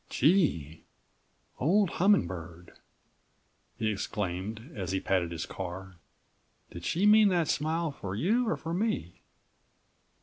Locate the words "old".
1.59-1.91